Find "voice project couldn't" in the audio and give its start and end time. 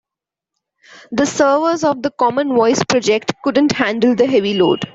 2.55-3.73